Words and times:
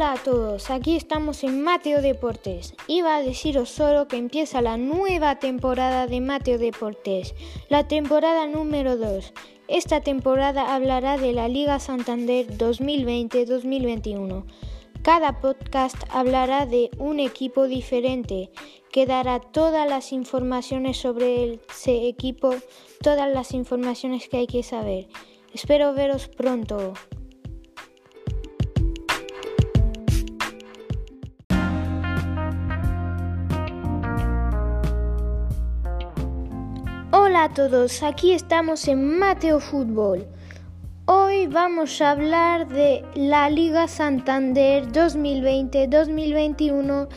Hola 0.00 0.12
a 0.12 0.16
todos, 0.24 0.70
aquí 0.70 0.96
estamos 0.96 1.44
en 1.44 1.62
Mateo 1.62 2.00
Deportes. 2.00 2.72
Iba 2.86 3.16
a 3.16 3.22
deciros 3.22 3.68
solo 3.68 4.08
que 4.08 4.16
empieza 4.16 4.62
la 4.62 4.78
nueva 4.78 5.38
temporada 5.38 6.06
de 6.06 6.22
Mateo 6.22 6.56
Deportes, 6.56 7.34
la 7.68 7.86
temporada 7.86 8.46
número 8.46 8.96
2. 8.96 9.34
Esta 9.68 10.00
temporada 10.00 10.74
hablará 10.74 11.18
de 11.18 11.34
la 11.34 11.48
Liga 11.48 11.78
Santander 11.80 12.46
2020-2021. 12.56 14.44
Cada 15.02 15.38
podcast 15.42 15.98
hablará 16.08 16.64
de 16.64 16.88
un 16.96 17.20
equipo 17.20 17.66
diferente 17.66 18.50
que 18.90 19.04
dará 19.04 19.38
todas 19.38 19.86
las 19.86 20.12
informaciones 20.12 20.96
sobre 20.96 21.60
ese 21.68 22.08
equipo, 22.08 22.54
todas 23.02 23.30
las 23.30 23.52
informaciones 23.52 24.30
que 24.30 24.38
hay 24.38 24.46
que 24.46 24.62
saber. 24.62 25.08
Espero 25.52 25.92
veros 25.92 26.28
pronto. 26.28 26.94
Hola 37.40 37.52
a 37.52 37.54
todos, 37.54 38.02
aquí 38.02 38.32
estamos 38.32 38.86
en 38.86 39.18
Mateo 39.18 39.60
Fútbol. 39.60 40.26
Hoy 41.06 41.46
vamos 41.46 42.02
a 42.02 42.10
hablar 42.10 42.68
de 42.68 43.02
la 43.14 43.48
Liga 43.48 43.88
Santander 43.88 44.92
2020-2021 44.92 47.08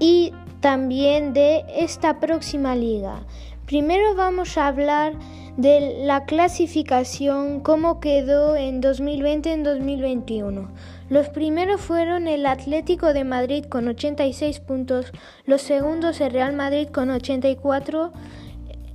y 0.00 0.32
también 0.58 1.32
de 1.34 1.64
esta 1.72 2.18
próxima 2.18 2.74
liga. 2.74 3.20
Primero 3.64 4.16
vamos 4.16 4.58
a 4.58 4.66
hablar 4.66 5.12
de 5.56 6.02
la 6.04 6.24
clasificación, 6.24 7.60
cómo 7.60 8.00
quedó 8.00 8.56
en 8.56 8.80
2020 8.80 9.52
en 9.52 9.62
2021. 9.62 10.68
Los 11.10 11.28
primeros 11.28 11.80
fueron 11.80 12.26
el 12.26 12.44
Atlético 12.46 13.12
de 13.12 13.22
Madrid 13.22 13.66
con 13.66 13.86
86 13.86 14.58
puntos, 14.58 15.12
los 15.44 15.62
segundos 15.62 16.20
el 16.20 16.32
Real 16.32 16.56
Madrid 16.56 16.88
con 16.88 17.10
84 17.10 18.10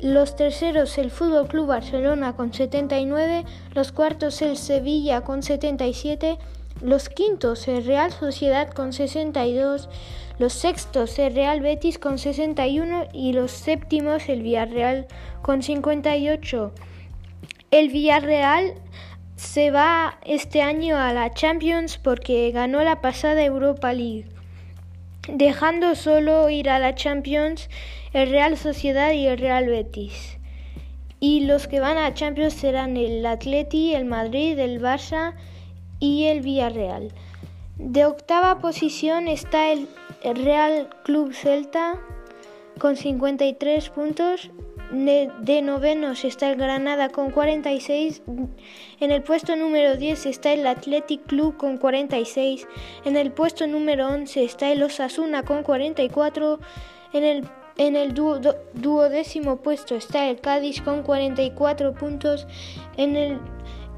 los 0.00 0.36
terceros 0.36 0.98
el 0.98 1.10
Fútbol 1.10 1.48
Club 1.48 1.68
Barcelona 1.68 2.34
con 2.34 2.52
79, 2.52 3.44
los 3.74 3.92
cuartos 3.92 4.42
el 4.42 4.56
Sevilla 4.56 5.22
con 5.22 5.42
77, 5.42 6.38
los 6.82 7.08
quintos 7.08 7.66
el 7.68 7.84
Real 7.84 8.12
Sociedad 8.12 8.70
con 8.70 8.92
62, 8.92 9.88
los 10.38 10.52
sextos 10.52 11.18
el 11.18 11.34
Real 11.34 11.60
Betis 11.60 11.98
con 11.98 12.18
61 12.18 13.08
y 13.12 13.32
los 13.32 13.50
séptimos 13.50 14.28
el 14.28 14.42
Villarreal 14.42 15.06
con 15.42 15.62
58. 15.62 16.72
El 17.70 17.88
Villarreal 17.88 18.74
se 19.36 19.70
va 19.70 20.18
este 20.24 20.62
año 20.62 20.96
a 20.96 21.12
la 21.12 21.32
Champions 21.32 21.98
porque 21.98 22.50
ganó 22.52 22.82
la 22.82 23.00
pasada 23.00 23.42
Europa 23.44 23.92
League 23.92 24.35
dejando 25.28 25.94
solo 25.94 26.48
ir 26.50 26.70
a 26.70 26.78
la 26.78 26.94
Champions 26.94 27.68
el 28.12 28.30
Real 28.30 28.56
Sociedad 28.56 29.12
y 29.12 29.26
el 29.26 29.38
Real 29.38 29.66
Betis. 29.66 30.38
Y 31.20 31.40
los 31.40 31.66
que 31.66 31.80
van 31.80 31.98
a 31.98 32.14
Champions 32.14 32.54
serán 32.54 32.96
el 32.96 33.24
Atleti, 33.24 33.94
el 33.94 34.04
Madrid, 34.04 34.58
el 34.58 34.80
Barça 34.80 35.34
y 35.98 36.26
el 36.26 36.40
Villarreal. 36.40 37.12
De 37.76 38.04
octava 38.04 38.58
posición 38.58 39.28
está 39.28 39.72
el 39.72 39.88
Real 40.22 40.88
Club 41.04 41.32
Celta 41.32 42.00
con 42.78 42.96
53 42.96 43.90
puntos 43.90 44.50
de 44.90 45.62
novenos 45.62 46.24
está 46.24 46.50
el 46.50 46.56
Granada 46.56 47.08
con 47.08 47.30
46. 47.30 48.22
En 49.00 49.10
el 49.10 49.22
puesto 49.22 49.56
número 49.56 49.96
10 49.96 50.26
está 50.26 50.52
el 50.52 50.66
Athletic 50.66 51.26
Club 51.26 51.56
con 51.56 51.76
46. 51.76 52.66
En 53.04 53.16
el 53.16 53.32
puesto 53.32 53.66
número 53.66 54.08
11 54.08 54.44
está 54.44 54.70
el 54.70 54.82
Osasuna 54.82 55.42
con 55.42 55.62
44. 55.62 56.60
En 57.12 57.24
el, 57.24 57.44
en 57.78 57.96
el 57.96 58.14
duodécimo 58.14 59.56
puesto 59.56 59.96
está 59.96 60.28
el 60.28 60.40
Cádiz 60.40 60.80
con 60.82 61.02
44 61.02 61.94
puntos. 61.94 62.46
En 62.96 63.16
el, 63.16 63.38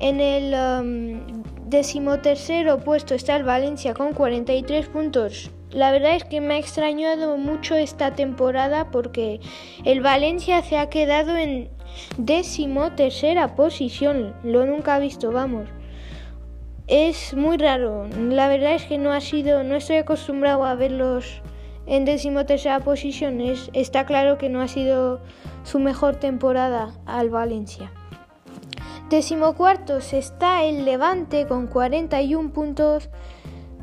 en 0.00 0.20
el 0.20 0.54
um, 0.54 1.42
decimotercero 1.66 2.78
puesto 2.78 3.14
está 3.14 3.36
el 3.36 3.44
Valencia 3.44 3.94
con 3.94 4.14
43 4.14 4.88
puntos. 4.88 5.50
La 5.70 5.90
verdad 5.90 6.16
es 6.16 6.24
que 6.24 6.40
me 6.40 6.54
ha 6.54 6.58
extrañado 6.58 7.36
mucho 7.36 7.74
esta 7.74 8.14
temporada 8.14 8.90
porque 8.90 9.40
el 9.84 10.00
Valencia 10.00 10.62
se 10.62 10.78
ha 10.78 10.88
quedado 10.88 11.36
en 11.36 11.68
décimo 12.16 12.92
tercera 12.92 13.54
posición. 13.54 14.34
Lo 14.42 14.64
nunca 14.64 14.98
visto, 14.98 15.30
vamos. 15.30 15.68
Es 16.86 17.34
muy 17.34 17.58
raro. 17.58 18.08
La 18.18 18.48
verdad 18.48 18.74
es 18.74 18.84
que 18.84 18.96
no 18.96 19.12
ha 19.12 19.20
sido, 19.20 19.62
no 19.62 19.76
estoy 19.76 19.96
acostumbrado 19.96 20.64
a 20.64 20.74
verlos 20.74 21.42
en 21.86 22.06
décimo 22.06 22.46
tercera 22.46 22.80
posición. 22.80 23.40
está 23.72 24.06
claro 24.06 24.38
que 24.38 24.48
no 24.48 24.62
ha 24.62 24.68
sido 24.68 25.20
su 25.64 25.78
mejor 25.78 26.16
temporada 26.16 26.92
al 27.04 27.28
Valencia. 27.28 27.92
Decimocuartos 29.10 30.12
está 30.12 30.64
el 30.64 30.84
Levante 30.84 31.46
con 31.46 31.66
41 31.66 32.52
puntos. 32.52 33.08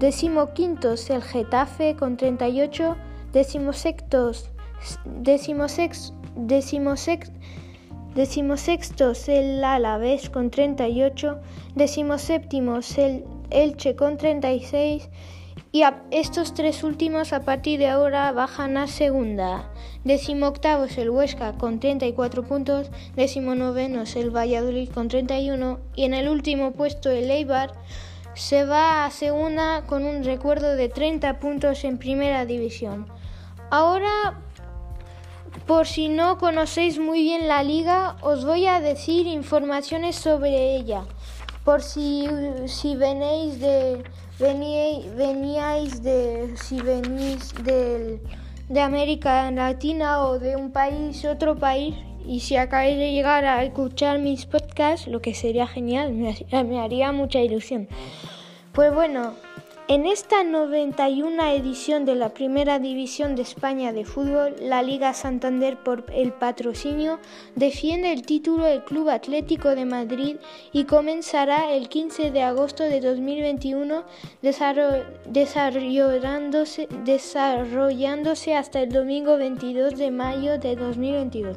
Décimo 0.00 0.54
quintos 0.54 1.10
el 1.10 1.20
Getafe 1.20 1.94
con 1.94 2.16
38, 2.16 2.96
décimo 3.34 3.74
sextos, 3.74 4.48
décimo 5.04 5.68
sex, 5.68 6.14
décimo 6.34 6.96
sex, 6.96 7.30
décimo 8.14 8.56
sextos 8.56 9.28
el 9.28 9.62
Alavés 9.62 10.30
con 10.30 10.50
38, 10.50 11.38
décimo 11.74 12.16
séptimos 12.16 12.96
el 12.96 13.26
Elche 13.50 13.94
con 13.94 14.16
36 14.16 15.10
y 15.70 15.82
estos 16.10 16.54
tres 16.54 16.82
últimos 16.82 17.34
a 17.34 17.42
partir 17.42 17.78
de 17.78 17.88
ahora 17.88 18.32
bajan 18.32 18.78
a 18.78 18.86
segunda. 18.86 19.70
Décimo 20.04 20.46
octavos 20.46 20.96
el 20.96 21.10
Huesca 21.10 21.52
con 21.58 21.78
34 21.78 22.44
puntos, 22.44 22.90
décimo 23.16 23.54
novenos 23.54 24.16
el 24.16 24.34
Valladolid 24.34 24.88
con 24.88 25.08
31 25.08 25.78
y 25.94 26.04
en 26.04 26.14
el 26.14 26.30
último 26.30 26.72
puesto 26.72 27.10
el 27.10 27.30
Eibar 27.30 27.74
se 28.34 28.64
va 28.64 29.04
a 29.04 29.10
segunda 29.10 29.82
con 29.86 30.04
un 30.04 30.24
recuerdo 30.24 30.76
de 30.76 30.88
30 30.88 31.38
puntos 31.40 31.84
en 31.84 31.98
primera 31.98 32.46
división. 32.46 33.06
Ahora, 33.70 34.38
por 35.66 35.86
si 35.86 36.08
no 36.08 36.38
conocéis 36.38 36.98
muy 36.98 37.22
bien 37.22 37.48
la 37.48 37.62
liga, 37.62 38.16
os 38.22 38.44
voy 38.44 38.66
a 38.66 38.80
decir 38.80 39.26
informaciones 39.26 40.16
sobre 40.16 40.76
ella. 40.76 41.04
Por 41.64 41.82
si, 41.82 42.28
si 42.66 42.96
venéis 42.96 43.60
de 43.60 44.02
veníais 44.40 46.02
de 46.02 46.54
si 46.56 46.80
venís 46.80 47.52
de 47.62 48.80
América 48.80 49.50
Latina 49.50 50.24
o 50.24 50.38
de 50.38 50.56
un 50.56 50.72
país, 50.72 51.24
otro 51.24 51.56
país, 51.56 51.94
y 52.26 52.40
si 52.40 52.56
acabáis 52.56 52.96
de 52.96 53.12
llegar 53.12 53.44
a 53.44 53.62
escuchar 53.64 54.18
mis 54.18 54.46
podcasts, 54.46 55.06
lo 55.06 55.20
que 55.20 55.34
sería 55.34 55.66
genial, 55.66 56.12
me, 56.12 56.36
haría 56.80 57.12
mucha 57.12 57.40
ilusión. 57.40 57.88
Pues 58.72 58.94
bueno, 58.94 59.34
en 59.90 60.06
esta 60.06 60.42
91 60.44 61.46
edición 61.46 62.04
de 62.04 62.14
la 62.14 62.28
Primera 62.28 62.78
División 62.78 63.34
de 63.34 63.42
España 63.42 63.92
de 63.92 64.04
Fútbol, 64.04 64.54
la 64.60 64.84
Liga 64.84 65.12
Santander 65.14 65.82
por 65.82 66.04
el 66.14 66.32
patrocinio 66.32 67.18
defiende 67.56 68.12
el 68.12 68.22
título 68.22 68.66
del 68.66 68.84
Club 68.84 69.08
Atlético 69.08 69.74
de 69.74 69.86
Madrid 69.86 70.36
y 70.70 70.84
comenzará 70.84 71.72
el 71.72 71.88
15 71.88 72.30
de 72.30 72.44
agosto 72.44 72.84
de 72.84 73.00
2021 73.00 74.04
desarrollándose, 74.42 76.86
desarrollándose 77.04 78.54
hasta 78.54 78.82
el 78.82 78.92
domingo 78.92 79.38
22 79.38 79.98
de 79.98 80.12
mayo 80.12 80.56
de 80.60 80.76
2022. 80.76 81.56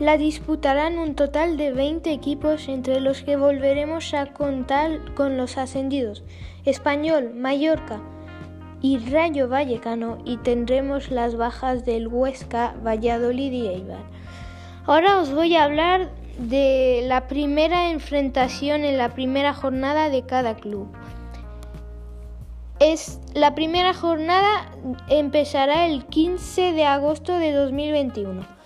La 0.00 0.16
disputarán 0.16 0.98
un 0.98 1.14
total 1.14 1.56
de 1.56 1.70
20 1.70 2.10
equipos 2.10 2.68
entre 2.68 3.00
los 3.00 3.22
que 3.22 3.36
volveremos 3.36 4.12
a 4.12 4.26
contar 4.26 5.14
con 5.14 5.36
los 5.36 5.56
ascendidos 5.56 6.24
Español, 6.64 7.32
Mallorca 7.36 8.00
y 8.82 8.98
Rayo 8.98 9.48
Vallecano 9.48 10.18
y 10.24 10.38
tendremos 10.38 11.12
las 11.12 11.36
bajas 11.36 11.84
del 11.84 12.08
Huesca, 12.08 12.74
Valladolid 12.84 13.52
y 13.52 13.68
Eibar. 13.68 14.02
Ahora 14.84 15.20
os 15.20 15.32
voy 15.32 15.54
a 15.54 15.62
hablar 15.62 16.10
de 16.38 17.04
la 17.06 17.28
primera 17.28 17.90
enfrentación 17.90 18.84
en 18.84 18.98
la 18.98 19.10
primera 19.10 19.54
jornada 19.54 20.10
de 20.10 20.26
cada 20.26 20.56
club. 20.56 20.88
Es, 22.80 23.20
la 23.32 23.54
primera 23.54 23.94
jornada 23.94 24.72
empezará 25.08 25.86
el 25.86 26.04
15 26.06 26.72
de 26.72 26.84
agosto 26.84 27.38
de 27.38 27.52
2021. 27.52 28.63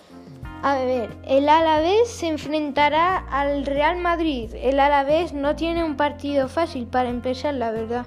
A 0.61 0.75
ver, 0.75 1.09
el 1.25 1.47
Alavés 1.47 2.09
se 2.09 2.27
enfrentará 2.27 3.15
al 3.17 3.65
Real 3.65 3.97
Madrid. 3.97 4.51
El 4.61 4.81
Alavés 4.81 5.31
no 5.31 5.55
tiene 5.55 5.85
un 5.85 5.95
partido 5.95 6.49
fácil 6.49 6.85
para 6.85 7.07
empezar, 7.07 7.53
la 7.53 7.71
verdad. 7.71 8.05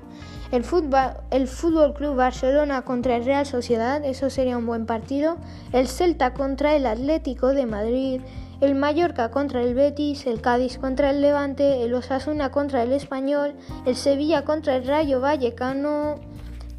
El 0.51 0.63
fútbol, 0.63 1.15
el 1.31 1.49
fútbol 1.49 1.95
Club 1.95 2.15
Barcelona 2.15 2.83
contra 2.83 3.17
el 3.17 3.25
Real 3.25 3.47
Sociedad, 3.47 4.05
eso 4.05 4.29
sería 4.29 4.59
un 4.59 4.67
buen 4.67 4.85
partido. 4.85 5.39
El 5.73 5.89
Celta 5.89 6.35
contra 6.35 6.77
el 6.77 6.85
Atlético 6.85 7.49
de 7.49 7.65
Madrid. 7.65 8.21
el 8.61 8.77
Mallorca 8.77 9.33
contra 9.33 9.61
el 9.61 9.75
Betis, 9.75 10.25
el 10.27 10.41
Cádiz 10.41 10.79
contra 10.79 11.11
el 11.11 11.21
Levante, 11.21 11.83
el 11.83 11.93
Osasuna 11.95 12.53
contra 12.53 12.85
el 12.85 12.93
Español, 12.93 13.57
el 13.87 13.97
Sevilla 13.97 14.45
contra 14.45 14.77
el 14.77 14.87
Rayo 14.87 15.21
Vallecano. 15.21 16.15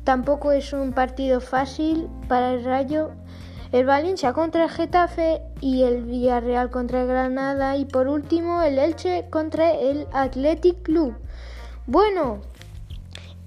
Tampoco 0.05 0.53
es 0.53 0.71
un 0.71 0.93
partido 0.93 1.41
fácil 1.41 2.07
para 2.29 2.53
el 2.53 2.63
Rayo. 2.63 3.11
El 3.73 3.87
Valencia 3.87 4.33
contra 4.33 4.65
el 4.65 4.69
Getafe 4.69 5.41
y 5.59 5.81
el 5.81 6.03
Villarreal 6.03 6.69
contra 6.69 7.01
el 7.01 7.07
Granada 7.07 7.75
y 7.75 7.85
por 7.85 8.07
último 8.07 8.61
el 8.61 8.77
Elche 8.77 9.25
contra 9.31 9.71
el 9.71 10.05
Athletic 10.13 10.83
Club. 10.83 11.15
Bueno, 11.87 12.41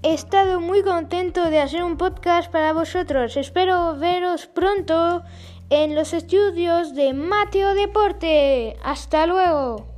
he 0.03 0.13
estado 0.13 0.59
muy 0.59 0.83
contento 0.83 1.49
de 1.49 1.61
hacer 1.61 1.81
un 1.81 1.95
podcast 1.95 2.51
para 2.51 2.73
vosotros. 2.73 3.37
Espero 3.37 3.95
veros 3.95 4.47
pronto 4.47 5.23
en 5.69 5.95
los 5.95 6.11
estudios 6.11 6.93
de 6.93 7.13
Mateo 7.13 7.73
Deporte. 7.73 8.75
Hasta 8.83 9.27
luego. 9.27 9.96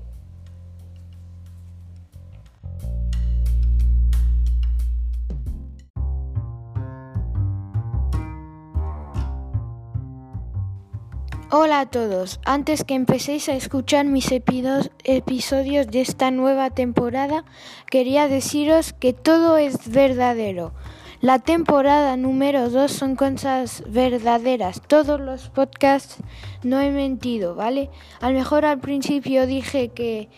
Hola 11.51 11.80
a 11.80 11.86
todos, 11.88 12.40
antes 12.46 12.84
que 12.84 12.94
empecéis 12.94 13.50
a 13.50 13.56
escuchar 13.56 14.06
mis 14.06 14.31
episodios 14.31 15.88
de 15.88 16.01
esta 16.01 16.30
nueva 16.30 16.69
temporada, 16.69 17.44
quería 17.90 18.28
deciros 18.28 18.94
que 18.94 19.13
todo 19.13 19.57
es 19.57 19.90
verdadero. 19.90 20.74
La 21.22 21.40
temporada 21.40 22.16
número 22.18 22.69
2 22.69 22.92
son 22.92 23.16
cosas 23.16 23.81
verdaderas. 23.88 24.80
Todos 24.86 25.19
los 25.19 25.50
podcasts 25.50 26.18
no 26.62 26.80
he 26.81 26.92
mentido, 26.92 27.56
¿vale? 27.56 27.90
A 28.22 28.30
lo 28.30 28.38
mejor 28.38 28.63
al 28.63 28.78
principio 28.78 29.48
dije 29.48 29.90
que 29.90 30.30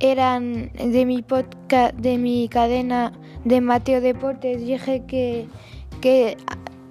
eran 0.00 0.72
de 0.72 1.06
mi 1.06 1.22
podcast, 1.22 1.94
de 1.94 2.18
mi 2.18 2.48
cadena 2.48 3.12
de 3.44 3.60
Mateo 3.60 4.00
Deportes, 4.00 4.66
dije 4.66 5.04
que, 5.06 5.46
que 6.00 6.36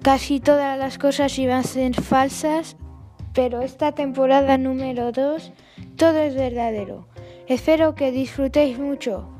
casi 0.00 0.40
todas 0.40 0.78
las 0.78 0.96
cosas 0.96 1.38
iban 1.38 1.58
a 1.58 1.62
ser 1.62 1.94
falsas, 1.94 2.74
pero 3.36 3.60
esta 3.60 3.92
temporada 3.92 4.56
número 4.56 5.12
2 5.12 5.52
todo 5.96 6.18
es 6.20 6.34
verdadero. 6.34 7.06
Espero 7.46 7.94
que 7.94 8.10
disfrutéis 8.10 8.78
mucho. 8.78 9.35